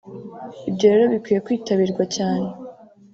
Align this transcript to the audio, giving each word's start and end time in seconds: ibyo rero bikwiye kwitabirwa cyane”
ibyo 0.69 0.85
rero 0.91 1.05
bikwiye 1.13 1.39
kwitabirwa 1.45 2.03
cyane” 2.15 2.47